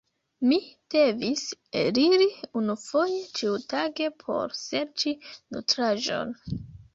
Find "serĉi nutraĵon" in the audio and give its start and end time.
4.63-6.35